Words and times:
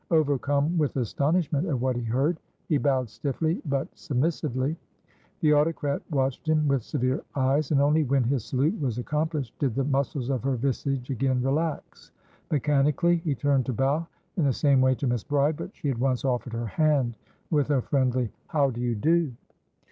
Overcome 0.09 0.79
with 0.79 0.97
astonishment 0.97 1.67
at 1.67 1.79
what 1.79 1.95
he 1.95 2.01
heard, 2.01 2.39
he 2.67 2.79
bowed 2.79 3.07
stiffly, 3.07 3.61
but 3.67 3.87
submissively. 3.93 4.75
The 5.41 5.53
autocrat 5.53 6.01
watched 6.09 6.49
him 6.49 6.67
with 6.67 6.81
severe 6.81 7.21
eyes, 7.35 7.69
and 7.69 7.79
only 7.79 8.03
when 8.03 8.23
his 8.23 8.43
salute 8.43 8.81
was 8.81 8.97
accomplished 8.97 9.53
did 9.59 9.75
the 9.75 9.83
muscles 9.83 10.31
of 10.31 10.41
her 10.41 10.55
visage 10.55 11.11
again 11.11 11.43
relax. 11.43 12.11
Mechanically, 12.49 13.17
he 13.17 13.35
turned 13.35 13.67
to 13.67 13.73
bow 13.73 14.07
in 14.37 14.45
the 14.45 14.53
same 14.53 14.81
way 14.81 14.95
to 14.95 15.05
Miss 15.05 15.23
Bride, 15.23 15.55
but 15.55 15.75
she 15.75 15.91
at 15.91 15.99
once 15.99 16.25
offered 16.25 16.53
her 16.53 16.65
hand 16.65 17.15
with 17.51 17.69
a 17.69 17.83
friendly, 17.83 18.31
"How 18.47 18.71
do 18.71 18.81
you 18.81 18.95
do?" 18.95 19.31